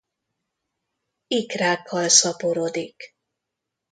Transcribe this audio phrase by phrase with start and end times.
[1.27, 3.15] Ikrákkal szaporodik.